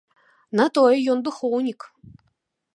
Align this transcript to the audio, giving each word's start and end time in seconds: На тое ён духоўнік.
На 0.59 0.65
тое 0.77 0.95
ён 1.15 1.23
духоўнік. 1.29 1.79